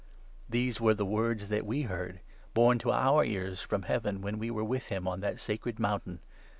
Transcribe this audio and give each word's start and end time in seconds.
These 0.49 0.81
were 0.81 0.95
the 0.95 1.05
words 1.05 1.49
that 1.49 1.63
we 1.63 1.83
heard, 1.83 2.21
borne 2.55 2.79
to 2.79 2.91
our 2.91 3.21
18 3.23 3.35
ears 3.35 3.61
from 3.61 3.83
Heaven, 3.83 4.19
when 4.21 4.39
we 4.39 4.49
were 4.49 4.63
with 4.63 4.85
him 4.87 5.07
on 5.07 5.19
that 5.19 5.39
Sacred 5.39 5.77
Mountain. 5.77 6.21